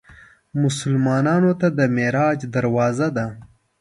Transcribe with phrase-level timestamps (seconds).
[0.63, 3.27] مسلمانانو ته د معراج دروازه ده.